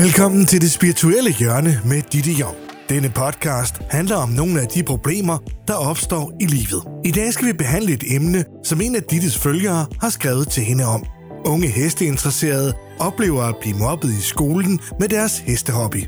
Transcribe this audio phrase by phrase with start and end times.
[0.00, 2.56] Velkommen til det spirituelle hjørne med Ditte Jong.
[2.88, 5.38] Denne podcast handler om nogle af de problemer,
[5.68, 6.82] der opstår i livet.
[7.04, 10.62] I dag skal vi behandle et emne, som en af Dittes følgere har skrevet til
[10.62, 11.04] hende om.
[11.46, 16.06] Unge hesteinteresserede oplever at blive mobbet i skolen med deres hestehobby.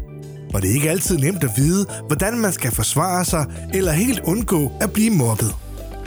[0.54, 4.20] Og det er ikke altid nemt at vide, hvordan man skal forsvare sig eller helt
[4.24, 5.54] undgå at blive mobbet.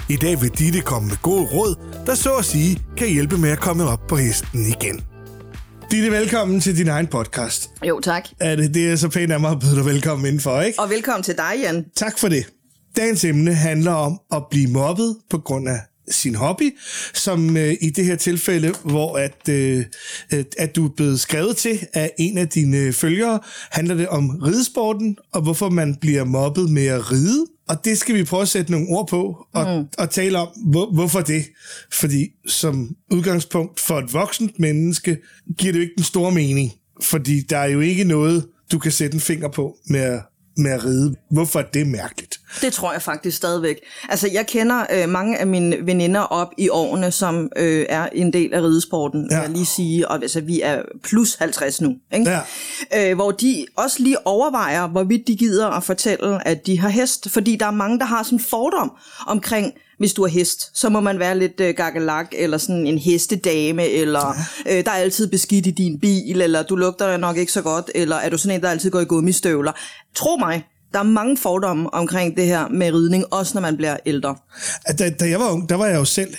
[0.10, 1.76] I dag vil Ditte komme med gode råd,
[2.06, 5.15] der så at sige kan hjælpe med at komme op på hesten igen.
[5.92, 7.70] Ditte, velkommen til din egen podcast.
[7.88, 8.28] Jo, tak.
[8.40, 10.80] Er det, det er så pænt af mig at byde dig velkommen indenfor, ikke?
[10.80, 11.86] Og velkommen til dig, Jan.
[11.96, 12.50] Tak for det.
[12.98, 15.80] Dagens emne handler om at blive mobbet på grund af
[16.12, 16.78] sin hobby,
[17.14, 19.86] som øh, i det her tilfælde, hvor at, øh,
[20.58, 23.40] at du er blevet skrevet til af en af dine følgere,
[23.72, 27.46] handler det om ridesporten, og hvorfor man bliver mobbet med at ride.
[27.68, 29.88] Og det skal vi prøve at sætte nogle ord på, og, mm.
[29.98, 31.46] og tale om, hvor, hvorfor det.
[31.92, 35.18] Fordi som udgangspunkt for et voksent menneske,
[35.58, 36.72] giver det jo ikke den store mening.
[37.02, 40.22] Fordi der er jo ikke noget, du kan sætte en finger på med at
[40.58, 41.16] med at ride.
[41.32, 42.40] Hvorfor er det mærkeligt?
[42.62, 43.80] Det tror jeg faktisk stadigvæk.
[44.10, 48.34] Altså, jeg kender øh, mange af mine veninder op i årene, som øh, er en
[48.34, 49.40] del af ridesporten, ja.
[49.40, 52.32] jeg lige sige, og altså, vi er plus 50 nu, ikke?
[52.92, 53.10] Ja.
[53.10, 57.30] Øh, hvor de også lige overvejer, hvorvidt de gider at fortælle, at de har hest,
[57.30, 58.92] fordi der er mange, der har sådan en fordom
[59.28, 62.98] omkring, hvis du er hest, så må man være lidt øh, gakkelak, eller sådan en
[62.98, 64.36] hestedame, eller
[64.70, 67.92] øh, der er altid beskidt i din bil, eller du lugter nok ikke så godt,
[67.96, 69.72] eller er du sådan en, der altid går i gummistøvler.
[70.16, 73.98] Tro mig, der er mange fordomme omkring det her med ridning, også når man bliver
[74.06, 74.36] ældre.
[75.00, 76.34] Da, da jeg var ung, der var jeg jo selv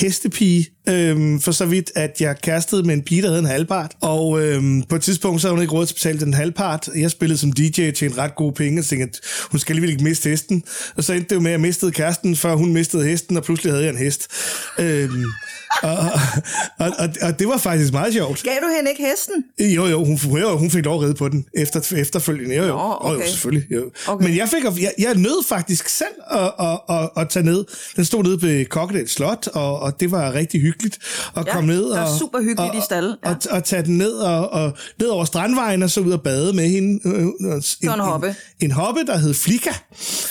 [0.00, 3.92] hestepige, øhm, for så vidt, at jeg kastede med en pige, der hed en halvpart.
[4.00, 6.88] Og øhm, på et tidspunkt, så havde hun ikke råd til at betale den halvpart.
[6.96, 9.90] Jeg spillede som DJ til en ret god penge, og tænkte, at hun skal alligevel
[9.90, 10.62] ikke miste hesten.
[10.96, 13.42] Og så endte det jo med, at jeg mistede kæresten, før hun mistede hesten, og
[13.42, 14.26] pludselig havde jeg en hest.
[14.78, 15.24] Øhm,
[15.82, 15.98] og,
[16.78, 18.42] og, og, og det var faktisk meget sjovt.
[18.42, 19.44] Gav du hende ikke hesten?
[19.58, 22.56] Jo, jo, hun, jo, hun fik lov at ride på den efter, efterfølgende.
[22.56, 23.24] Jo, jo, Nå, okay.
[23.24, 23.72] jo, selvfølgelig.
[23.72, 23.90] Jo.
[24.06, 24.26] Okay.
[24.26, 27.64] Men jeg, fik, jeg, jeg nød faktisk selv at, at, at, at tage ned.
[27.96, 30.98] Den stod nede ved Kokkedal Slot, og, og det var rigtig hyggeligt
[31.36, 31.84] at ja, komme ned.
[31.84, 33.14] Og, og, super hyggeligt og, i stallen.
[33.24, 33.30] Ja.
[33.30, 36.22] Og, og, og tage den ned, og, og ned over strandvejen, og så ud og
[36.22, 37.00] bade med hende.
[37.08, 38.28] Øh, øh, en, en, en hoppe.
[38.28, 39.70] En, en hoppe, der hed Flika.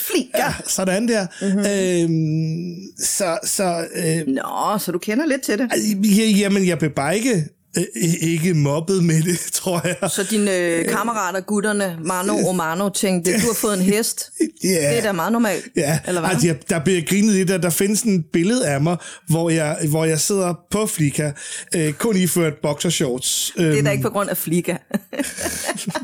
[0.08, 0.38] Flika?
[0.38, 1.28] Ja, sådan der.
[1.42, 1.60] Mm-hmm.
[1.60, 6.40] Øhm, så, så, øh, Nå, så du kender lidt lidt til det.
[6.40, 7.44] Jamen, jeg blev bare ikke
[8.22, 10.10] ikke mobbet med det, tror jeg.
[10.10, 14.30] Så dine øh, kammerater, gutterne, Mano og Mano, tænkte, du har fået en hest.
[14.66, 14.90] Yeah.
[14.90, 15.68] Det er da meget normalt.
[15.76, 16.30] Ja, eller hvad?
[16.30, 17.64] Altså, jeg, der bliver grinet i det.
[17.64, 18.98] Der findes en billede af mig,
[19.28, 21.32] hvor jeg, hvor jeg sidder på Flika,
[21.76, 23.54] øh, kun iført boxershorts.
[23.58, 23.88] Det er da øhm.
[23.88, 24.72] ikke på grund af Flika.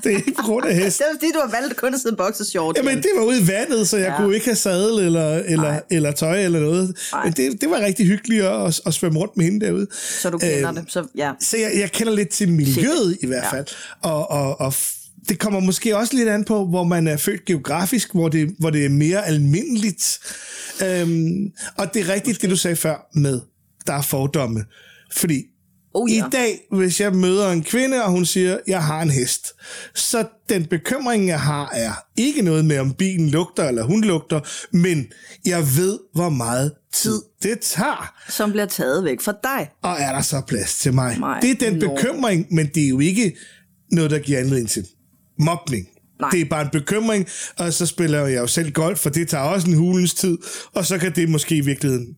[0.03, 0.97] det er ikke på grund af hest.
[0.97, 2.78] Det er fordi, du har valgt kun at sidde boxershorts.
[2.78, 4.18] Jamen, det var ude i vandet, så jeg ja.
[4.18, 6.97] kunne ikke have sadel eller, eller, eller tøj eller noget.
[7.12, 7.24] Nej.
[7.24, 9.88] Men det, det var rigtig hyggeligt at, at svømme rundt med hende derude.
[10.22, 10.86] Så du kender øh, det.
[10.88, 11.31] Så, ja.
[11.61, 13.65] Jeg, jeg kender lidt til miljøet i hvert fald.
[14.03, 14.09] Ja.
[14.09, 14.73] Og, og, og
[15.29, 18.69] det kommer måske også lidt an på, hvor man er født geografisk, hvor det, hvor
[18.69, 20.19] det er mere almindeligt.
[20.85, 22.41] Øhm, og det er rigtigt, måske.
[22.41, 23.41] det du sagde før med,
[23.87, 24.65] der er fordomme.
[25.11, 25.43] Fordi
[25.94, 26.27] Oh, ja.
[26.27, 29.47] I dag, hvis jeg møder en kvinde, og hun siger, jeg har en hest,
[29.95, 34.39] så den bekymring, jeg har, er ikke noget med, om bilen lugter, eller hun lugter,
[34.72, 35.07] men
[35.45, 38.13] jeg ved, hvor meget tid det tager.
[38.29, 39.69] Som bliver taget væk fra dig.
[39.83, 41.19] Og er der så plads til mig?
[41.19, 41.41] mig.
[41.41, 43.38] Det er den bekymring, men det er jo ikke
[43.91, 44.88] noget, der giver anledning til
[45.39, 45.88] mobning.
[46.19, 46.29] Nej.
[46.29, 47.27] Det er bare en bekymring,
[47.57, 50.38] og så spiller jeg jo selv golf, for det tager også en hulens tid,
[50.73, 52.16] og så kan det måske i virkeligheden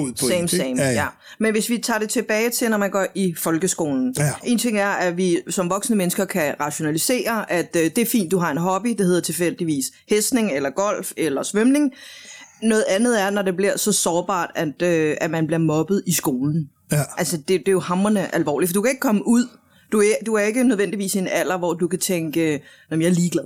[0.00, 0.92] ud på Same, same, ja, ja.
[0.92, 1.06] ja.
[1.38, 4.14] Men hvis vi tager det tilbage til, når man går i folkeskolen.
[4.18, 4.30] Ja.
[4.44, 8.30] En ting er, at vi som voksne mennesker kan rationalisere, at øh, det er fint,
[8.30, 11.92] du har en hobby, det hedder tilfældigvis hestning, eller golf, eller svømning.
[12.62, 16.12] Noget andet er, når det bliver så sårbart, at, øh, at man bliver mobbet i
[16.12, 16.68] skolen.
[16.92, 17.02] Ja.
[17.18, 19.48] Altså, det, det er jo hammerne alvorligt, for du kan ikke komme ud.
[19.92, 22.40] Du er, du er ikke nødvendigvis i en alder, hvor du kan tænke,
[22.90, 23.44] at jeg er ligeglad.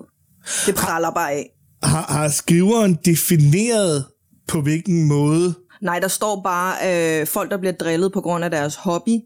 [0.67, 1.51] Det praller bare af.
[1.83, 4.05] Har, har skriveren defineret,
[4.49, 6.77] på hvilken måde Nej, der står bare
[7.21, 9.19] øh, folk, der bliver drillet på grund af deres hobby,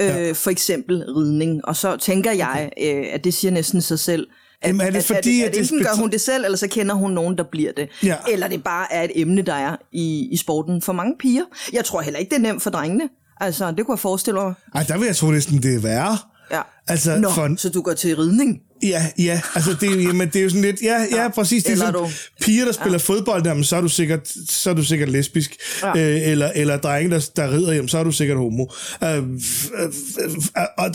[0.00, 0.32] øh, ja.
[0.32, 1.64] for eksempel ridning.
[1.64, 4.26] Og så tænker jeg, øh, at det siger næsten sig selv,
[4.62, 6.58] at, Jamen, er det fordi, at, at, at, at enten gør hun det selv, eller
[6.58, 7.88] så kender hun nogen, der bliver det.
[8.02, 8.16] Ja.
[8.32, 11.44] Eller det bare er et emne, der er i, i sporten for mange piger.
[11.72, 13.08] Jeg tror heller ikke, det er nemt for drengene.
[13.40, 14.54] Altså, det kunne jeg forestille mig.
[14.74, 16.18] Ej, der vil jeg tro næsten, det er værre.
[16.50, 16.60] Ja.
[16.88, 17.54] Altså, Nå, for...
[17.56, 18.60] så du går til ridning?
[18.82, 21.72] Ja, ja, altså det, jamen, det er jo sådan lidt, ja, ja, ja præcis, det
[21.72, 22.08] er sådan, du...
[22.40, 22.96] piger, der spiller ja.
[22.96, 25.98] fodbold, jamen, så er du sikkert, så er du sikkert lesbisk, ja.
[25.98, 28.66] øh, eller, eller drenge, der, der rider, jamen, så er du sikkert homo.
[29.04, 29.90] Øh, øh, øh,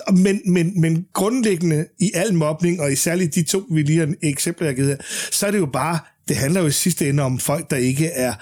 [0.09, 4.00] øh, men, men, men grundlæggende i al mobning, og i særligt de to, vi lige
[4.00, 4.97] har eksempler, jeg har givet her,
[5.31, 8.07] så er det jo bare, det handler jo i sidste ende om folk, der ikke
[8.07, 8.33] er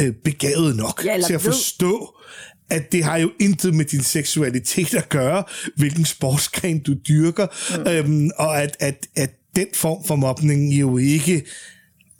[0.00, 2.14] øh, begavet nok ja, til at forstå,
[2.70, 5.44] at det har jo intet med din seksualitet at gøre,
[5.76, 7.46] hvilken sportsgren du dyrker,
[7.78, 7.90] mm.
[7.90, 11.44] øhm, og at, at, at den form for mobning jo ikke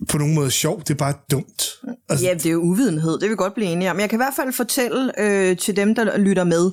[0.08, 1.62] på nogen måde sjovt, det er bare dumt.
[2.08, 2.26] Altså...
[2.26, 4.00] Ja, det er jo uvidenhed, det vil vi godt blive enige om.
[4.00, 6.70] Jeg kan i hvert fald fortælle øh, til dem, der lytter med,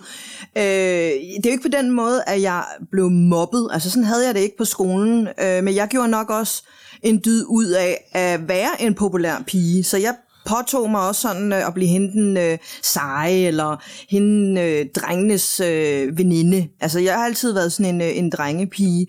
[0.58, 4.26] øh, det er jo ikke på den måde, at jeg blev mobbet, altså sådan havde
[4.26, 6.64] jeg det ikke på skolen, øh, men jeg gjorde nok også
[7.04, 10.16] en dyd ud af at være en populær pige, så jeg
[10.46, 16.18] påtog mig også sådan øh, at blive hende øh, seje, eller hende øh, drengenes øh,
[16.18, 16.68] veninde.
[16.80, 19.08] Altså, jeg har altid været sådan en, øh, en drengepige,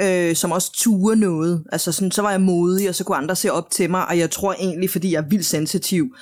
[0.00, 1.64] øh, som også turer noget.
[1.72, 4.18] Altså, sådan, så var jeg modig, og så kunne andre se op til mig, og
[4.18, 6.14] jeg tror egentlig, fordi jeg er vildt sensitiv,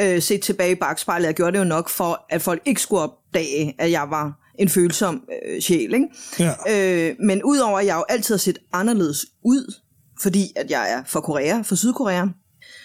[0.00, 3.02] øh, set tilbage i bagspejlet, jeg gjorde det jo nok for, at folk ikke skulle
[3.02, 5.94] opdage, at jeg var en følsom øh, sjæl.
[5.94, 6.06] Ikke?
[6.38, 7.08] Ja.
[7.08, 9.74] Øh, men udover at jeg jo altid har set anderledes ud,
[10.22, 12.26] fordi at jeg er fra Korea, fra Sydkorea,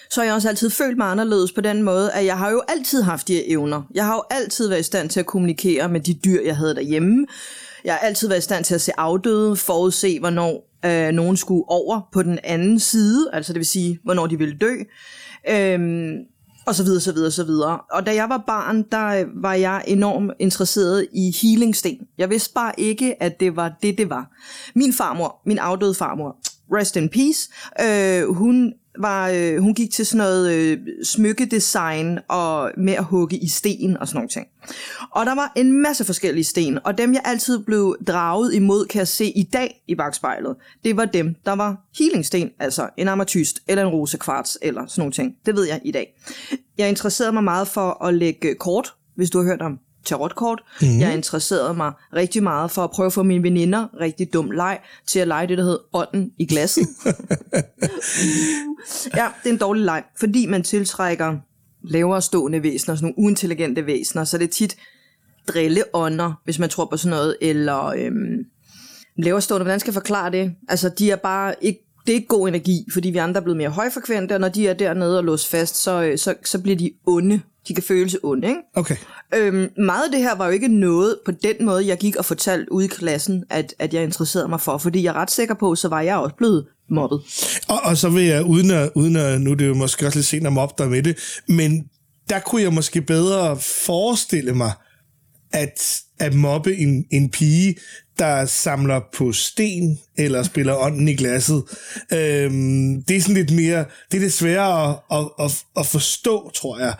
[0.09, 2.61] så har jeg også altid følt mig anderledes på den måde, at jeg har jo
[2.67, 3.81] altid haft de her evner.
[3.93, 6.75] Jeg har jo altid været i stand til at kommunikere med de dyr, jeg havde
[6.75, 7.27] derhjemme.
[7.83, 11.63] Jeg har altid været i stand til at se afdøde, forudse, hvornår øh, nogen skulle
[11.67, 14.73] over på den anden side, altså det vil sige, hvornår de ville dø.
[15.49, 16.17] Øhm,
[16.65, 17.79] og så videre, så videre, så videre.
[17.91, 21.97] Og da jeg var barn, der øh, var jeg enormt interesseret i healingsten.
[22.17, 24.31] Jeg vidste bare ikke, at det var det, det var.
[24.75, 26.37] Min farmor, min afdøde farmor,
[26.73, 27.49] rest in peace,
[27.81, 33.37] øh, hun var, øh, hun gik til sådan noget øh, smykkedesign og med at hugge
[33.37, 34.47] i sten og sådan noget ting.
[35.11, 38.99] Og der var en masse forskellige sten, og dem jeg altid blev draget imod, kan
[38.99, 43.59] jeg se i dag i bagspejlet, det var dem, der var healingsten, altså en ametyst
[43.67, 45.35] eller en rosekvarts eller sådan noget ting.
[45.45, 46.19] Det ved jeg i dag.
[46.77, 50.61] Jeg interesserede mig meget for at lægge kort, hvis du har hørt om tarotkort.
[50.81, 50.99] Mm-hmm.
[50.99, 54.79] Jeg interesserede mig rigtig meget for at prøve at få mine veninder, rigtig dum leg,
[55.07, 56.87] til at lege det, der hedder ånden i glasset.
[59.17, 61.35] ja, det er en dårlig leg, fordi man tiltrækker
[61.83, 64.77] lavere stående væsener, sådan nogle uintelligente væsener, så det er tit
[65.47, 68.45] drilleånder, hvis man tror på sådan noget, eller øhm,
[69.17, 70.55] lavere stående, hvordan skal jeg forklare det?
[70.69, 73.57] Altså, de er bare ikke det er ikke god energi, fordi vi andre er blevet
[73.57, 76.77] mere højfrekvente, og når de er dernede og låst fast, så, øh, så, så bliver
[76.77, 77.41] de onde.
[77.67, 78.61] De kan føles onde, ikke?
[78.75, 78.95] Okay.
[79.35, 82.25] Øhm, meget af det her var jo ikke noget på den måde, jeg gik og
[82.25, 85.55] fortalte ude i klassen, at, at jeg interesserede mig for, fordi jeg er ret sikker
[85.55, 87.21] på, så var jeg også blevet mobbet.
[87.67, 90.17] Og, og så vil jeg, uden at, uden at nu er det jo måske også
[90.17, 91.83] lidt sent at mobbe dig med det, men
[92.29, 94.71] der kunne jeg måske bedre forestille mig,
[95.53, 97.75] at, at mobbe en, en pige,
[98.19, 101.63] der samler på sten eller spiller ånden i glasset.
[102.13, 106.51] Øhm, det er sådan lidt mere, det er lidt sværere at, at, at, at forstå,
[106.55, 106.93] tror jeg.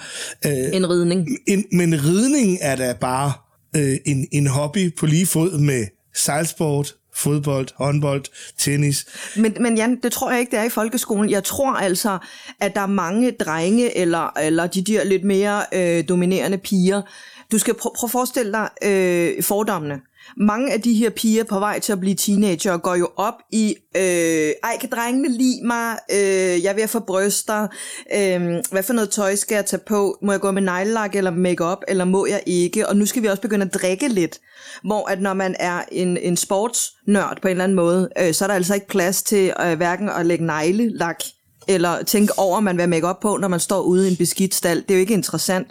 [0.45, 1.27] Øh, en ridning.
[1.47, 3.33] En, men ridning er da bare
[3.75, 5.85] øh, en, en hobby på lige fod med
[6.15, 8.23] sejlsport, fodbold, håndbold,
[8.57, 9.05] tennis.
[9.35, 11.29] Men, men Jan, det tror jeg ikke, det er i folkeskolen.
[11.29, 12.17] Jeg tror altså,
[12.59, 17.01] at der er mange drenge, eller, eller de der lidt mere øh, dominerende piger.
[17.51, 19.99] Du skal prøve prøv at forestille dig øh, fordommene
[20.37, 23.75] mange af de her piger på vej til at blive teenager går jo op i,
[23.95, 25.97] øh, ej, kan drengene lide mig?
[26.11, 27.67] Øh, jeg vil få bryster.
[28.15, 30.17] Øh, hvad for noget tøj skal jeg tage på?
[30.21, 32.89] Må jeg gå med neglelak eller makeup eller må jeg ikke?
[32.89, 34.39] Og nu skal vi også begynde at drikke lidt.
[34.83, 38.45] Hvor at når man er en, en sportsnørd på en eller anden måde, øh, så
[38.45, 41.23] er der altså ikke plads til øh, hverken at lægge neglelak
[41.67, 44.17] eller tænke over, at man vil make op på, når man står ude i en
[44.17, 44.81] beskidt stald.
[44.81, 45.67] Det er jo ikke interessant.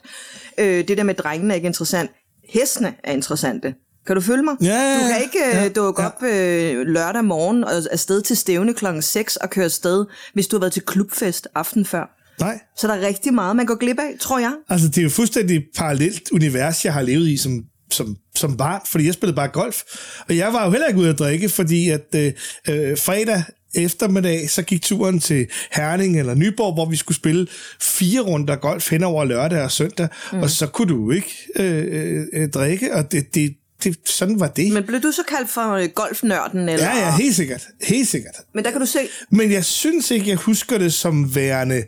[0.58, 2.10] Øh, det der med drengene er ikke interessant.
[2.48, 3.74] Hestene er interessante.
[4.06, 4.54] Kan du følge mig?
[4.60, 4.94] Ja, ja, ja.
[4.94, 6.08] Du kan ikke ja, øh, dukke ja.
[6.08, 10.56] op øh, lørdag morgen og afsted til stævne klokken 6 og køre afsted, hvis du
[10.56, 12.18] har været til klubfest aften før.
[12.40, 12.60] Nej.
[12.76, 14.52] Så der er rigtig meget, man går glip af, tror jeg.
[14.68, 18.80] Altså, det er jo fuldstændig parallelt univers, jeg har levet i som, som, som barn,
[18.86, 19.82] fordi jeg spillede bare golf.
[20.28, 22.32] Og jeg var jo heller ikke ude at drikke, fordi at øh,
[22.68, 27.46] øh, fredag eftermiddag, så gik turen til Herning eller Nyborg, hvor vi skulle spille
[27.80, 30.42] fire runder golf hen over lørdag og søndag, mm.
[30.42, 34.72] og så kunne du ikke øh, øh, drikke, og det, det, det, sådan var det.
[34.72, 36.68] Men blev du så kaldt for øh, golfnørden?
[36.68, 36.86] Eller?
[36.86, 37.66] Ja, ja, helt sikkert.
[37.82, 38.34] Helt sikkert.
[38.54, 38.98] Men der kan du se...
[39.30, 41.84] Men jeg synes ikke, jeg husker det som værende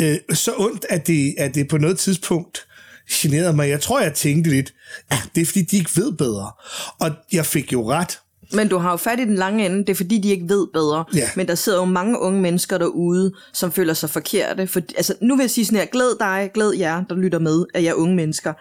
[0.00, 2.66] øh, så ondt, at det, at det på noget tidspunkt
[3.10, 3.68] generede mig.
[3.68, 4.74] Jeg tror, jeg tænkte lidt,
[5.12, 6.52] ja, det er fordi, de ikke ved bedre.
[7.00, 8.18] Og jeg fik jo ret.
[8.54, 10.66] Men du har jo fat i den lange ende, det er fordi, de ikke ved
[10.72, 11.04] bedre.
[11.14, 11.28] Ja.
[11.36, 14.66] Men der sidder jo mange unge mennesker derude, som føler sig forkerte.
[14.66, 17.64] For, altså, nu vil jeg sige sådan her, glæd dig, glæd jer, der lytter med,
[17.74, 18.52] at jeg er unge mennesker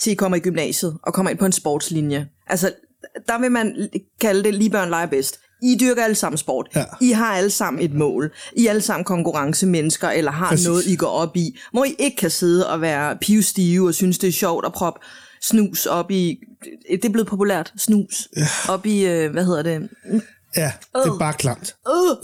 [0.00, 2.28] til I kommer i gymnasiet og kommer ind på en sportslinje.
[2.46, 2.72] Altså,
[3.28, 3.88] der vil man
[4.20, 5.40] kalde det lige børn leger bedst.
[5.62, 6.68] I dyrker alle sammen sport.
[6.76, 6.84] Ja.
[7.00, 8.32] I har alle sammen et mål.
[8.56, 10.66] I er alle sammen konkurrencemennesker, eller har Præcis.
[10.66, 14.18] noget, I går op i, hvor I ikke kan sidde og være pivstive og synes,
[14.18, 15.00] det er sjovt at proppe
[15.42, 16.38] snus op i...
[16.90, 18.28] Det er blevet populært, snus.
[18.36, 18.46] Ja.
[18.68, 19.88] Op i, øh, hvad hedder det?
[20.56, 21.76] Ja, det er bare klamt.
[21.88, 22.16] Uh,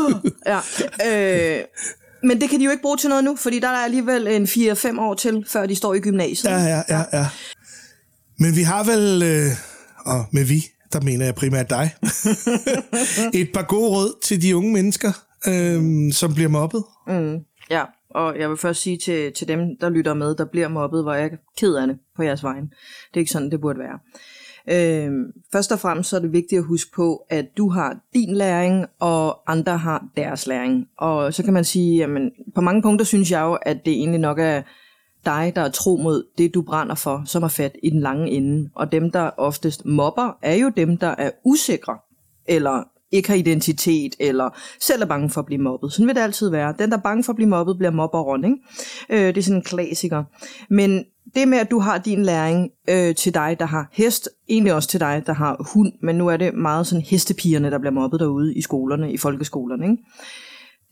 [0.00, 0.60] uh, ja.
[1.06, 1.64] Øh,
[2.22, 4.44] Men det kan de jo ikke bruge til noget nu, fordi der er alligevel en
[4.44, 6.50] 4-5 år til, før de står i gymnasiet.
[6.50, 7.04] Ja, ja, ja.
[7.12, 7.26] ja.
[8.38, 9.50] Men vi har vel, øh,
[10.06, 11.94] og med vi, der mener jeg primært dig,
[13.40, 15.12] et par gode råd til de unge mennesker,
[15.46, 16.84] øh, som bliver mobbet.
[17.06, 17.38] Mm,
[17.70, 21.02] ja, og jeg vil først sige til, til dem, der lytter med, der bliver mobbet,
[21.02, 22.70] hvor jeg er ked af det på jeres vegne.
[23.08, 23.98] Det er ikke sådan, det burde være.
[24.68, 25.12] Øh,
[25.52, 28.86] først og fremmest så er det vigtigt at huske på, at du har din læring,
[29.00, 30.88] og andre har deres læring.
[30.98, 34.20] Og så kan man sige, jamen, på mange punkter synes jeg jo, at det egentlig
[34.20, 34.62] nok er
[35.24, 38.30] dig, der er tro mod det, du brænder for, som er fat i den lange
[38.30, 38.70] ende.
[38.74, 41.98] Og dem, der oftest mobber, er jo dem, der er usikre,
[42.46, 45.92] eller ikke har identitet, eller selv er bange for at blive mobbet.
[45.92, 46.74] Sådan vil det altid være.
[46.78, 48.44] Den, der er bange for at blive mobbet, bliver mobberen.
[48.44, 48.56] Ikke?
[49.10, 50.24] Øh, det er sådan en klassiker.
[50.70, 54.74] Men det med, at du har din læring øh, til dig, der har hest, egentlig
[54.74, 57.92] også til dig, der har hund, men nu er det meget sådan hestepigerne, der bliver
[57.92, 59.84] mobbet derude i skolerne, i folkeskolerne.
[59.84, 60.02] Ikke?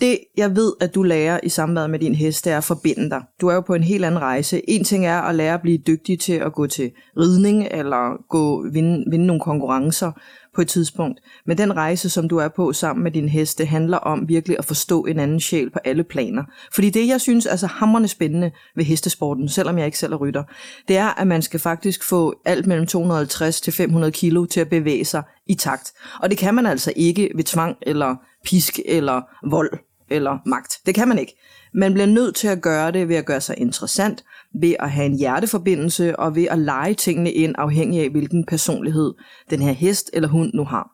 [0.01, 3.11] Det, jeg ved, at du lærer i samværet med din hest, det er at forbinde
[3.11, 3.23] dig.
[3.41, 4.71] Du er jo på en helt anden rejse.
[4.71, 8.71] En ting er at lære at blive dygtig til at gå til ridning, eller gå
[8.73, 10.13] vinde, vinde nogle konkurrencer
[10.55, 11.21] på et tidspunkt.
[11.47, 14.65] Men den rejse, som du er på sammen med din heste, handler om virkelig at
[14.65, 16.43] forstå en anden sjæl på alle planer.
[16.75, 20.17] Fordi det, jeg synes er så hammerende spændende ved hestesporten, selvom jeg ikke selv er
[20.17, 20.45] rytter,
[20.89, 24.69] det er, at man skal faktisk få alt mellem 250 til 500 kilo til at
[24.69, 25.93] bevæge sig i takt.
[26.21, 30.79] Og det kan man altså ikke ved tvang eller pisk eller vold eller magt.
[30.87, 31.39] Det kan man ikke.
[31.75, 34.25] Man bliver nødt til at gøre det ved at gøre sig interessant,
[34.61, 39.15] ved at have en hjerteforbindelse og ved at lege tingene ind afhængig af, hvilken personlighed
[39.51, 40.91] den her hest eller hund nu har.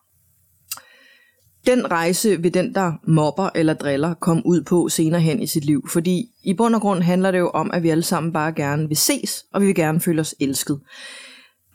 [1.66, 5.64] Den rejse vil den, der mobber eller driller, komme ud på senere hen i sit
[5.64, 8.52] liv, fordi i bund og grund handler det jo om, at vi alle sammen bare
[8.52, 10.80] gerne vil ses, og vi vil gerne føle os elsket.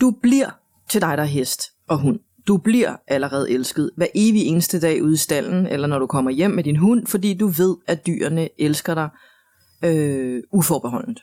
[0.02, 0.50] Du bliver
[0.90, 2.20] til dig, der er hest og hund.
[2.50, 6.32] Du bliver allerede elsket hver evig eneste dag ude i stallen, eller når du kommer
[6.32, 9.10] hjem med din hund, fordi du ved, at dyrene elsker dig
[9.86, 11.20] øh, uforbeholdent.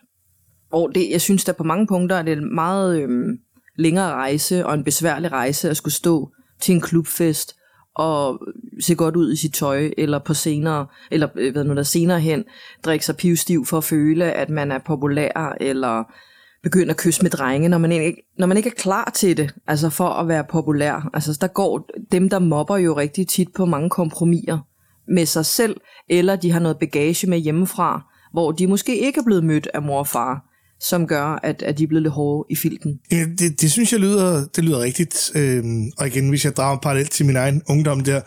[0.72, 3.38] Og det, jeg synes, der på mange punkter er det en meget øh,
[3.76, 6.30] længere rejse og en besværlig rejse at skulle stå
[6.60, 7.56] til en klubfest
[7.94, 8.40] og
[8.80, 12.20] se godt ud i sit tøj, eller på senere, eller øh, hvad nu der senere
[12.20, 12.44] hen,
[12.84, 16.04] drikke sig pivstiv for at føle, at man er populær, eller
[16.62, 19.54] begynde at kysse med drenge, når man, ikke, når man ikke er klar til det,
[19.66, 21.10] altså for at være populær.
[21.14, 24.58] Altså der går dem, der mobber jo rigtig tit på mange kompromiser
[25.08, 25.76] med sig selv,
[26.10, 29.82] eller de har noget bagage med hjemmefra, hvor de måske ikke er blevet mødt af
[29.82, 30.44] mor og far,
[30.80, 33.00] som gør, at, at de er blevet lidt hårde i filten.
[33.12, 35.30] Ja, det, det synes jeg lyder, det lyder rigtigt.
[35.34, 38.20] Øhm, og igen, hvis jeg drager parallelt til min egen ungdom der,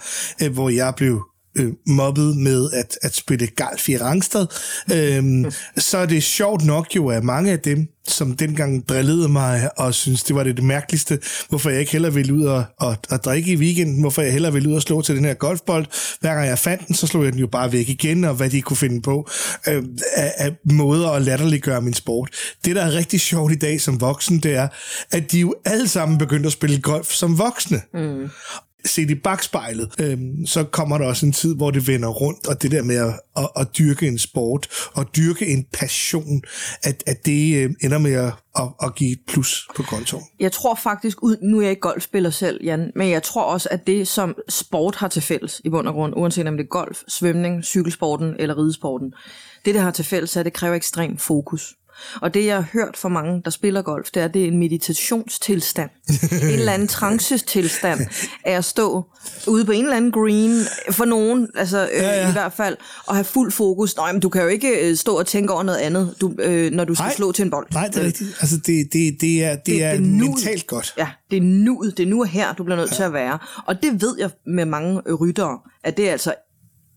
[0.43, 1.21] øh, hvor jeg blev
[1.59, 4.45] øh, mobbet med at, at spille golf i Rangstad,
[4.93, 9.69] øhm, så er det sjovt nok jo, at mange af dem, som dengang drillede mig
[9.77, 12.97] og synes det var det, det mærkeligste, hvorfor jeg ikke heller ville ud og, og,
[13.09, 15.85] og drikke i weekenden, hvorfor jeg heller ville ud og slå til den her golfbold.
[16.19, 18.49] Hver gang jeg fandt den, så slog jeg den jo bare væk igen, og hvad
[18.49, 19.29] de kunne finde på
[19.67, 19.83] øh,
[20.15, 22.29] af, af måder at latterliggøre min sport.
[22.65, 24.67] Det, der er rigtig sjovt i dag som voksen, det er,
[25.11, 27.81] at de jo alle sammen begyndte at spille golf som voksne.
[27.93, 28.29] Mm
[28.85, 32.61] set i bagspejlet, øhm, så kommer der også en tid, hvor det vender rundt, og
[32.61, 36.41] det der med at, at, at dyrke en sport, og dyrke en passion,
[36.83, 40.23] at, at det øh, ender med at, at, at give et plus på kontoen.
[40.39, 43.87] Jeg tror faktisk, nu er jeg ikke golfspiller selv, Jan, men jeg tror også, at
[43.87, 47.01] det, som sport har til fælles i bund og grund, uanset om det er golf,
[47.07, 49.13] svømning, cykelsporten eller ridesporten,
[49.65, 51.75] det, der har til fælles, er, at det kræver ekstrem fokus.
[52.21, 54.57] Og det, jeg har hørt fra mange, der spiller golf, det er, det er en
[54.57, 55.89] meditationstilstand.
[56.31, 57.99] en eller anden trancetilstand
[58.45, 59.05] af at stå
[59.47, 60.59] ude på en eller anden green,
[60.91, 62.29] for nogen, altså øh, ja, ja.
[62.29, 63.97] i hvert fald, og have fuld fokus.
[63.97, 66.71] Nej, men du kan jo ikke øh, stå og tænke over noget andet, du, øh,
[66.71, 67.67] når du skal nej, slå til en bold.
[67.73, 68.37] Nej, det er rigtigt.
[68.41, 70.93] Altså, det, det, det er, det, det er det mentalt godt.
[70.97, 71.97] Ja, det er nuet.
[71.97, 72.95] Det er nu og her, du bliver nødt ja.
[72.95, 73.39] til at være.
[73.65, 76.33] Og det ved jeg med mange ryttere, at det er altså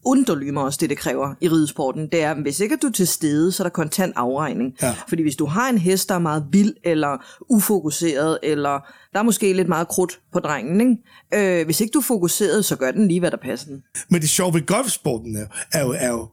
[0.04, 3.06] underlymer også det, det kræver i ridesporten, det er, hvis ikke er du er til
[3.06, 4.74] stede, så er der kontant afregning.
[4.82, 4.94] Ja.
[5.08, 8.80] Fordi hvis du har en hest, der er meget vild, eller ufokuseret, eller
[9.12, 11.58] der er måske lidt meget krudt på drengen, ikke?
[11.60, 13.82] Øh, hvis ikke du er fokuseret, så gør den lige, hvad der passer den.
[14.08, 16.28] Men det sjove ved golfsporten er, er jo, er jo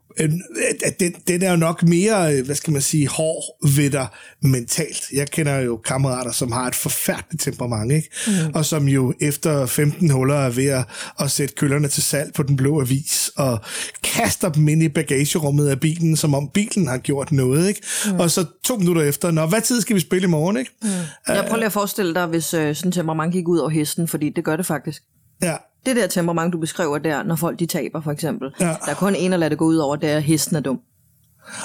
[0.85, 3.43] at den, den er jo nok mere, øh, hvad skal man sige, hård
[3.75, 4.07] ved dig
[4.41, 5.03] mentalt.
[5.13, 8.09] Jeg kender jo kammerater, som har et forfærdeligt temperament, ikke?
[8.27, 8.53] Mm.
[8.53, 10.85] og som jo efter 15 huller er ved at,
[11.19, 13.59] at sætte køllerne til salg på den blå avis, og
[14.03, 17.67] kaster dem ind i bagagerummet af bilen, som om bilen har gjort noget.
[17.67, 17.81] Ikke?
[18.05, 18.19] Mm.
[18.19, 20.57] Og så to minutter efter, nå, hvad tid skal vi spille i morgen?
[20.57, 20.71] Ikke?
[20.81, 20.89] Mm.
[21.27, 24.29] Jeg prøver lige at forestille dig, hvis øh, sådan temperament gik ud over hesten, fordi
[24.29, 25.03] det gør det faktisk.
[25.41, 25.55] Ja,
[25.86, 28.65] det der temperament, du beskriver der, når folk de taber for eksempel, ja.
[28.65, 30.60] der er kun en at lade det gå ud over, det er, at hesten er
[30.60, 30.79] dum.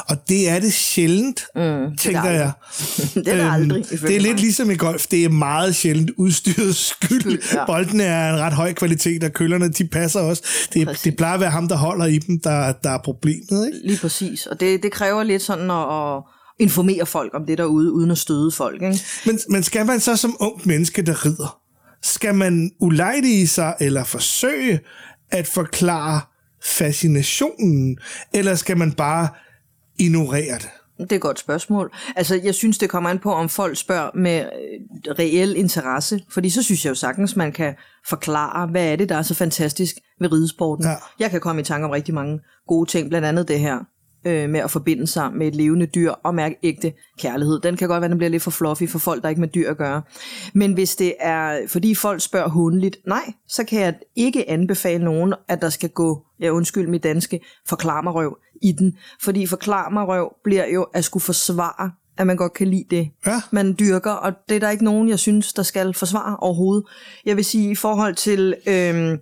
[0.08, 2.52] Og det er det sjældent, mm, tænker det jeg.
[3.14, 3.86] det er der øhm, aldrig.
[3.90, 5.06] Det er lidt ligesom i golf.
[5.06, 7.20] Det er meget sjældent udstyret skyld.
[7.20, 7.66] skyld ja.
[7.66, 10.42] Bolden er en ret høj kvalitet, og køllerne de passer også.
[10.74, 13.66] Det, det plejer at være ham, der holder i dem, der, der er problemet.
[13.66, 13.86] Ikke?
[13.86, 14.46] Lige præcis.
[14.46, 16.22] Og det, det kræver lidt sådan at, at
[16.58, 18.82] informere folk om det derude, uden at støde folk.
[18.82, 19.00] Ikke?
[19.26, 21.58] Men, men skal man så som ung menneske, der rider,
[22.04, 24.80] skal man ulejlige sig eller forsøge
[25.30, 26.20] at forklare
[26.64, 27.98] fascinationen,
[28.34, 29.28] eller skal man bare
[29.98, 30.68] ignorere det?
[30.98, 31.94] Det er et godt spørgsmål.
[32.16, 36.20] Altså, jeg synes, det kommer an på, om folk spørger med øh, reel interesse.
[36.30, 37.74] Fordi så synes jeg jo sagtens, man kan
[38.08, 40.84] forklare, hvad er det, der er så fantastisk ved ridesporten.
[40.84, 40.94] Ja.
[41.18, 43.78] Jeg kan komme i tanke om rigtig mange gode ting, blandt andet det her
[44.24, 47.60] øh, med at forbinde sig med et levende dyr og mærke ægte kærlighed.
[47.60, 49.70] Den kan godt være, den bliver lidt for fluffy for folk, der ikke med dyr
[49.70, 50.02] at gøre.
[50.54, 55.34] Men hvis det er, fordi folk spørger hundligt, nej, så kan jeg ikke anbefale nogen,
[55.48, 58.96] at der skal gå, ja undskyld mit danske, forklar mig røv i den.
[59.22, 63.10] Fordi forklar mig røv bliver jo at skulle forsvare at man godt kan lide det,
[63.26, 63.40] ja.
[63.50, 66.84] man dyrker, og det er der ikke nogen, jeg synes, der skal forsvare overhovedet.
[67.26, 69.18] Jeg vil sige, i forhold til, øhm,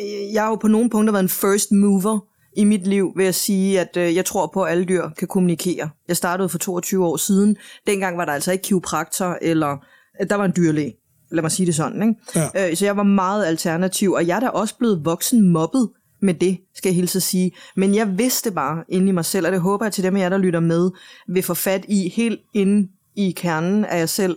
[0.00, 2.18] øh, jeg har jo på nogle punkter været en first mover,
[2.56, 5.28] i mit liv ved at sige, at øh, jeg tror på, at alle dyr kan
[5.28, 5.90] kommunikere.
[6.08, 7.56] Jeg startede for 22 år siden.
[7.86, 9.76] Dengang var der altså ikke kiropraktor, eller
[10.20, 10.94] øh, der var en dyrlæge.
[11.30, 12.02] Lad mig sige det sådan.
[12.02, 12.40] Ikke?
[12.54, 12.70] Ja.
[12.70, 15.88] Øh, så jeg var meget alternativ, og jeg er da også blevet voksen mobbet
[16.22, 17.52] med det, skal jeg hilse at sige.
[17.76, 20.20] Men jeg vidste bare inde i mig selv, og det håber jeg til dem af
[20.20, 20.90] jer, der lytter med,
[21.28, 24.36] vil få fat i helt inde i kernen af jer selv.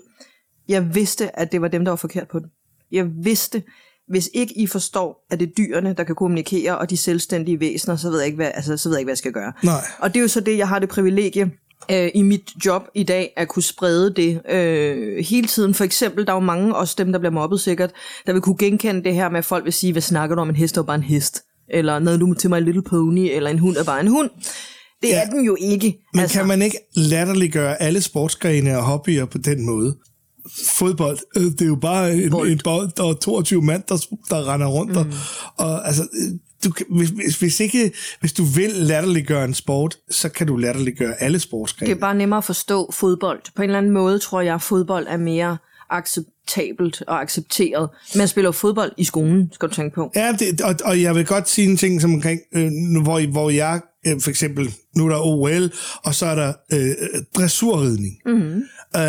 [0.68, 2.48] Jeg vidste, at det var dem, der var forkert på den.
[2.92, 3.64] Jeg vidste,
[4.10, 7.96] hvis ikke I forstår, at det er dyrene, der kan kommunikere, og de selvstændige væsener,
[7.96, 9.54] så ved jeg ikke, hvad, altså, så ved jeg ikke, hvad jeg skal gøre.
[9.64, 9.82] Nej.
[10.00, 11.52] Og det er jo så det, jeg har det privilegie
[11.92, 15.74] øh, i mit job i dag, at kunne sprede det øh, hele tiden.
[15.74, 17.92] For eksempel, der er jo mange, også dem, der bliver mobbet sikkert,
[18.26, 20.50] der vil kunne genkende det her med, at folk vil sige, hvad snakker du om,
[20.50, 21.44] en hest er bare en hest.
[21.70, 24.30] Eller noget du til mig, en little pony, eller en hund er bare en hund.
[25.02, 25.22] Det ja.
[25.22, 25.98] er den jo ikke.
[26.14, 26.38] Men altså.
[26.38, 29.98] kan man ikke latterliggøre alle sportsgrene og hobbyer på den måde?
[30.68, 34.08] Fodbold, øh, det er jo bare en bold, en bold der er 22 mand, der,
[34.30, 34.92] der render rundt.
[34.92, 34.98] Mm.
[34.98, 35.06] Og,
[35.58, 36.08] og altså,
[36.64, 41.40] du, hvis, hvis, ikke, hvis du vil latterliggøre en sport, så kan du latterliggøre alle
[41.40, 41.90] sportsgrene.
[41.90, 43.40] Det er bare nemmere at forstå fodbold.
[43.56, 45.58] På en eller anden måde tror jeg, at fodbold er mere
[45.90, 47.90] acceptabelt og accepteret.
[48.16, 50.12] Man spiller fodbold i skolen, skal du tænke på.
[50.16, 52.72] Ja, det, og, og jeg vil godt sige en ting, som omkring, øh,
[53.04, 55.72] hvor, hvor jeg øh, for eksempel, nu er der OL,
[56.04, 56.96] og så er der øh,
[57.38, 58.16] dressurridning.
[58.26, 58.62] Mm-hmm.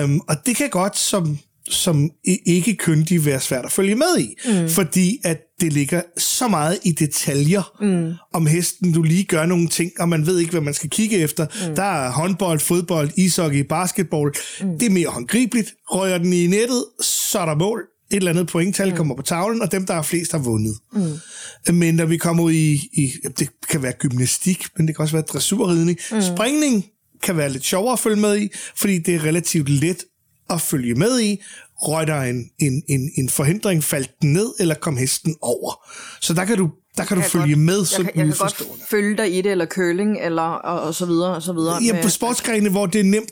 [0.04, 1.38] Um, og det kan godt som,
[1.70, 2.10] som
[2.46, 4.68] ikke kyndig være svært at følge med i, mm.
[4.68, 8.14] fordi at det ligger så meget i detaljer mm.
[8.34, 8.92] om hesten.
[8.92, 11.46] Du lige gør nogle ting, og man ved ikke, hvad man skal kigge efter.
[11.68, 11.74] Mm.
[11.74, 14.30] Der er håndbold, fodbold, ishockey, basketball.
[14.60, 14.78] Mm.
[14.78, 15.74] Det er mere håndgribeligt.
[15.90, 17.82] Rører den i nettet, så er der mål.
[18.10, 18.96] Et eller andet pointtal mm.
[18.96, 20.76] kommer på tavlen, og dem, der er flest, har vundet.
[20.92, 21.74] Mm.
[21.74, 25.16] Men når vi kommer ud i, i, det kan være gymnastik, men det kan også
[25.16, 25.98] være dressurridning.
[26.12, 26.22] Mm.
[26.22, 26.84] Springning
[27.22, 30.04] kan være lidt sjovere at følge med i, fordi det er relativt let
[30.50, 31.42] at følge med i.
[31.76, 35.88] Røg der en, en, en, en forhindring, faldt den ned, eller kom hesten over.
[36.20, 38.38] Så der kan du der kan du følge godt, med som jeg kan, jeg kan
[38.38, 41.82] godt følge dig i det, eller curling, eller og, og så videre, og så videre.
[41.82, 43.30] Ja, på sportsgrene, hvor det er nemt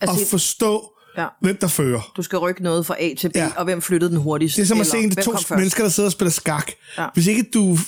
[0.00, 1.26] altså, at forstå, ja.
[1.40, 2.12] hvem der fører.
[2.16, 3.50] Du skal rykke noget fra A til B, ja.
[3.56, 4.56] og hvem flyttede den hurtigst.
[4.56, 6.72] Det er som at se en to mennesker, der sidder og spiller skak.
[6.98, 7.06] Ja.
[7.14, 7.78] Hvis ikke du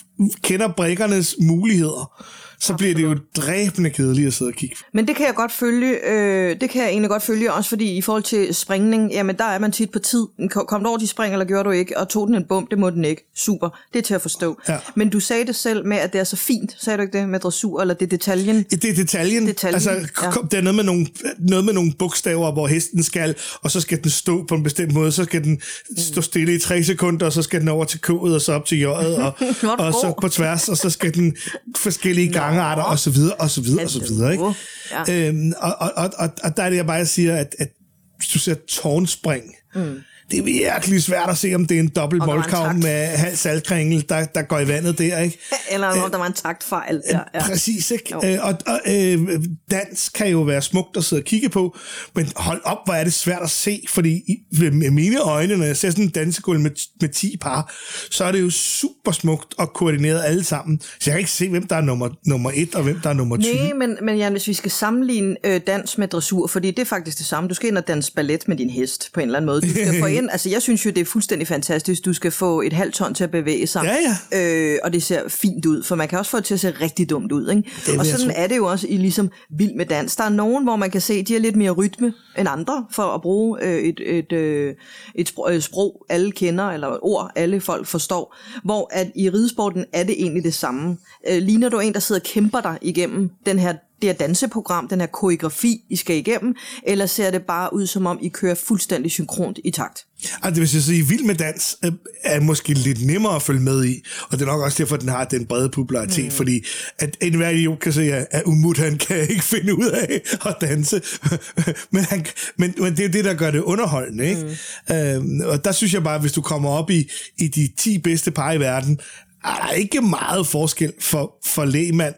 [0.42, 2.22] kender brækkernes muligheder,
[2.58, 4.76] så bliver det jo dræbende kedeligt at sidde og kigge.
[4.92, 7.96] Men det kan jeg godt følge, øh, det kan jeg egentlig godt følge, også fordi
[7.96, 10.26] i forhold til springning, jamen der er man tit på tid.
[10.48, 11.98] Kom du over de spring, eller gjorde du ikke?
[11.98, 13.30] Og tog den en bum, det må den ikke.
[13.36, 14.60] Super, det er til at forstå.
[14.68, 14.78] Ja.
[14.94, 17.28] Men du sagde det selv med, at det er så fint, sagde du ikke det,
[17.28, 18.62] med dressur, eller det er detaljen?
[18.70, 19.46] Det er detaljen.
[19.46, 19.74] detaljen.
[19.74, 20.30] Altså, ja.
[20.50, 21.06] det er noget med, nogle,
[21.38, 24.92] noget med nogle bogstaver, hvor hesten skal, og så skal den stå på en bestemt
[24.92, 25.60] måde, så skal den
[25.98, 28.66] stå stille i tre sekunder, og så skal den over til K'et, og så op
[28.66, 29.32] til J'et, og,
[29.86, 31.36] og så på tværs, og så skal den
[31.76, 34.32] forskellige gange gangarter og så videre, og så videre, og så videre.
[34.32, 34.54] Ikke?
[34.90, 35.28] Ja.
[35.28, 37.68] Øhm, og, og, og, og der er det, jeg bare siger, at, at
[38.16, 41.88] hvis du ser tårnspring, mm det er virkelig svært at se, om det er en
[41.88, 45.38] dobbelt målkavn med halv saltkringel, der, der går i vandet der, ikke?
[45.72, 47.02] Eller om der var en taktfejl.
[47.10, 47.46] Ja, ja.
[47.46, 48.14] Præcis, ikke?
[48.24, 51.76] Øh, og, og øh, dans kan jo være smukt at sidde og kigge på,
[52.14, 55.76] men hold op, hvor er det svært at se, fordi med mine øjne, når jeg
[55.76, 57.74] ser sådan en dansegulv med, med 10 par,
[58.10, 60.80] så er det jo super smukt og koordineret alle sammen.
[60.80, 63.14] Så jeg kan ikke se, hvem der er nummer, nummer 1 og hvem der er
[63.14, 63.54] nummer 20.
[63.54, 66.84] Nej, men, men Jan, hvis vi skal sammenligne øh, dans med dressur, fordi det er
[66.84, 67.48] faktisk det samme.
[67.48, 69.60] Du skal ind og danse ballet med din hest på en eller anden måde.
[69.60, 72.04] Du skal få ind, altså jeg synes jo, det er fuldstændig fantastisk.
[72.04, 73.84] Du skal få et halvt ton til at bevæge sig.
[73.84, 73.96] Ja,
[74.32, 74.72] ja.
[74.72, 76.74] Øh, og det ser fint ud, for man kan også få det til at se
[76.80, 77.50] rigtig dumt ud.
[77.50, 77.98] Ikke?
[77.98, 80.16] Og sådan er det jo også i ligesom Vild med Dans.
[80.16, 83.02] Der er nogen, hvor man kan se, de har lidt mere rytme end andre, for
[83.02, 84.74] at bruge øh, et, et, øh,
[85.14, 88.36] et sprog, øh, sprog, alle kender, eller ord, alle folk forstår.
[88.64, 90.96] Hvor at i ridesporten er det egentlig det samme.
[91.30, 94.88] Øh, ligner du en, der sidder og kæmper dig igennem den her det her danseprogram,
[94.88, 96.54] den her koreografi, I skal igennem,
[96.86, 100.06] eller ser det bare ud, som om I kører fuldstændig synkront i takt?
[100.22, 101.76] Altså, det vil sige, at Vild med Dans
[102.24, 105.00] er måske lidt nemmere at følge med i, og det er nok også derfor, at
[105.00, 106.30] den har den brede popularitet, mm.
[106.30, 106.64] fordi
[106.98, 111.02] at enhver idiot kan se, at Umut, han kan ikke finde ud af at danse,
[111.92, 112.26] men, han,
[112.58, 114.58] men, men det er det, der gør det underholdende, ikke?
[114.88, 114.94] Mm.
[114.94, 117.98] Øhm, og der synes jeg bare, at hvis du kommer op i, i de 10
[117.98, 119.00] bedste par i verden,
[119.44, 122.14] er der ikke meget forskel for, for lægmand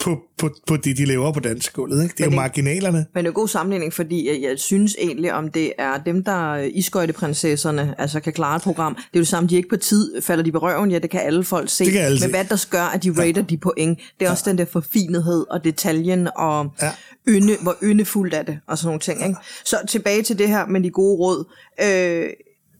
[0.00, 2.02] på, på, på det, de laver på dansegulvet.
[2.02, 2.12] Ikke?
[2.12, 3.06] Det er men jo marginalerne.
[3.14, 6.24] Men det er en god sammenligning, fordi jeg, jeg synes egentlig, om det er dem,
[6.24, 9.76] der iskøjteprinsesserne, altså kan klare et program, det er jo det samme, de ikke på
[9.76, 11.84] tid falder de på røven, ja, det kan alle folk se.
[11.84, 13.40] Det kan alle Men hvad der gør, at de rater ja.
[13.40, 14.30] de point, det er ja.
[14.30, 16.90] også den der forfinethed og detaljen, og ja.
[17.28, 19.26] ynde, hvor yndefuldt er det, og sådan nogle ting.
[19.26, 19.40] Ikke?
[19.64, 21.44] Så tilbage til det her med de gode råd.
[21.82, 22.30] Øh,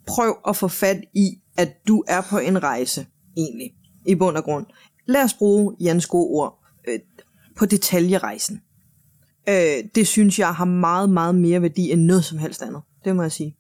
[0.07, 3.71] prøv at få fat i, at du er på en rejse, egentlig,
[4.07, 4.67] i bund og grund.
[5.07, 6.99] Lad os bruge Jans gode ord øh,
[7.57, 8.61] på detaljerejsen.
[9.49, 12.83] Øh, det synes jeg har meget, meget mere værdi end noget som helst andet.
[13.05, 13.57] Det må jeg sige.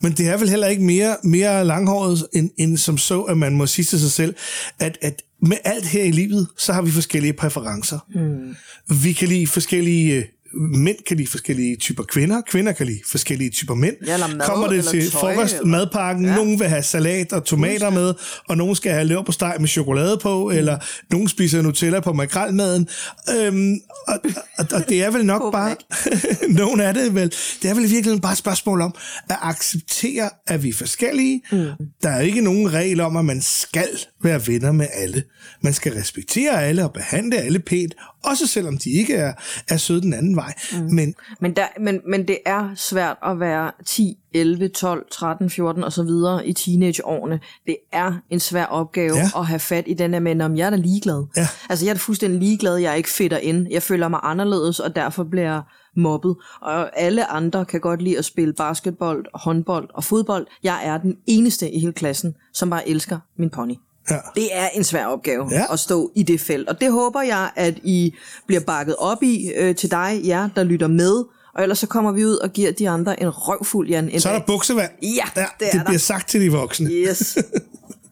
[0.00, 3.56] Men det er vel heller ikke mere, mere langhåret, end, end som så, at man
[3.56, 4.34] må sige til sig selv,
[4.78, 7.98] at, at med alt her i livet, så har vi forskellige præferencer.
[8.14, 8.56] Mm.
[9.02, 13.74] Vi kan lide forskellige mænd kan lide forskellige typer kvinder, kvinder kan lide forskellige typer
[13.74, 13.96] mænd.
[14.06, 15.66] Ja, eller mad, Kommer det eller til tøj, frokost, eller...
[15.66, 16.34] madpakken, ja.
[16.34, 18.14] nogen vil have salat og tomater med,
[18.48, 20.56] og nogen skal have løb på steg med chokolade på, mm.
[20.56, 20.78] eller
[21.10, 22.88] nogen spiser Nutella på makrelmaden.
[23.36, 23.74] Øhm,
[24.06, 24.18] og,
[24.58, 25.76] og, og det er vel nok bare,
[26.60, 28.94] nogen af det vel, det er vel i virkeligheden bare et spørgsmål om
[29.30, 31.42] at acceptere, at vi er forskellige.
[31.52, 31.66] Mm.
[32.02, 33.88] Der er ikke nogen regel om, at man skal
[34.26, 35.22] være venner med alle.
[35.60, 39.32] Man skal respektere alle og behandle alle pænt, også selvom de ikke er,
[39.68, 40.54] er søde den anden vej.
[40.72, 40.78] Mm.
[40.78, 45.84] Men, men, der, men, men det er svært at være 10, 11, 12, 13, 14
[45.84, 47.40] og så videre i teenageårene.
[47.66, 49.30] Det er en svær opgave ja.
[49.36, 51.24] at have fat i den her med, om jeg er da ligeglad.
[51.36, 51.48] Ja.
[51.68, 53.66] Altså jeg er da fuldstændig ligeglad, jeg er ikke fitter ind.
[53.70, 55.62] Jeg føler mig anderledes, og derfor bliver
[55.96, 56.36] mobbet.
[56.60, 60.46] Og alle andre kan godt lide at spille basketball, håndbold og fodbold.
[60.62, 63.74] Jeg er den eneste i hele klassen, som bare elsker min pony.
[64.10, 64.18] Ja.
[64.34, 65.72] Det er en svær opgave ja.
[65.72, 68.14] at stå i det felt, og det håber jeg, at I
[68.46, 72.12] bliver bakket op i øh, til dig, jer, der lytter med, og ellers så kommer
[72.12, 74.08] vi ud og giver de andre en røvfuld, Jan.
[74.08, 74.90] En så er der buksevand.
[75.02, 76.90] Ja, det, er det bliver sagt til de voksne.
[76.90, 77.38] Yes.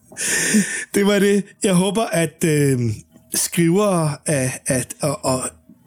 [0.95, 1.43] det var det.
[1.63, 2.79] Jeg håber, at øh,
[3.33, 5.41] skrivere af, at, og, og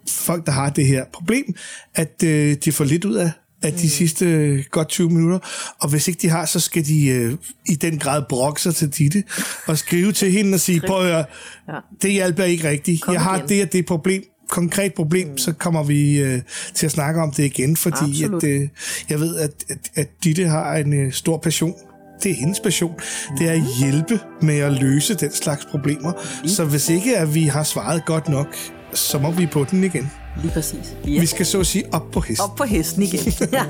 [0.08, 1.54] folk, der har det her problem,
[1.94, 3.30] at øh, de får lidt ud af
[3.62, 3.88] af de mm.
[3.88, 5.38] sidste godt 20 minutter.
[5.80, 7.34] Og hvis ikke de har, så skal de øh,
[7.66, 9.24] i den grad brokke sig til Ditte
[9.66, 11.24] og skrive til hende og sige, prøv at høre,
[11.68, 11.74] ja.
[12.02, 13.02] det hjælper ikke rigtigt.
[13.02, 13.48] Kom Jeg har igen.
[13.48, 15.38] det og det problem, konkret problem, mm.
[15.38, 16.40] så kommer vi øh,
[16.74, 18.68] til at snakke om det igen, fordi at, øh,
[19.08, 21.74] jeg ved, at, at, at Ditte har en øh, stor passion
[22.22, 22.94] det er hendes passion,
[23.38, 26.12] det er at hjælpe med at løse den slags problemer.
[26.46, 28.56] Så hvis ikke at vi har svaret godt nok,
[28.94, 30.10] så må vi på den igen.
[30.42, 30.94] Lige præcis.
[31.06, 31.20] Ja.
[31.20, 32.44] Vi skal så at sige op på hesten.
[32.44, 33.18] Op på hesten igen.
[33.52, 33.64] ja,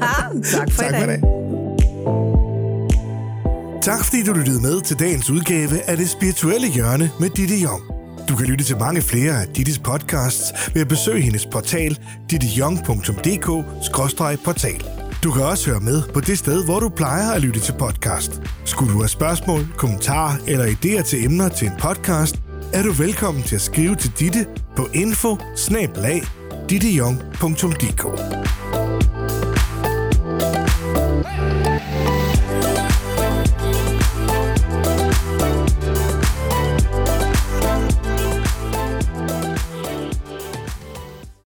[0.45, 1.21] tak for tak i dag.
[3.83, 7.83] Tak fordi du lyttede med til dagens udgave af Det Spirituelle Hjørne med Ditte Jong.
[8.29, 11.99] Du kan lytte til mange flere af Dittes podcasts ved at besøge hendes portal
[12.31, 14.85] dittejong.dk-portal.
[15.23, 18.41] Du kan også høre med på det sted, hvor du plejer at lytte til podcast.
[18.65, 22.37] Skulle du have spørgsmål, kommentarer eller idéer til emner til en podcast,
[22.73, 25.37] er du velkommen til at skrive til Ditte på info
[26.69, 28.03] dittejong.dk